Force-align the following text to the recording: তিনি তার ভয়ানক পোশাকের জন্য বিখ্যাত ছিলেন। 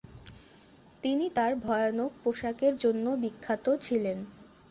তিনি 1.03 1.25
তার 1.35 1.51
ভয়ানক 1.57 2.11
পোশাকের 2.23 2.73
জন্য 2.83 3.05
বিখ্যাত 3.23 3.65
ছিলেন। 3.81 4.17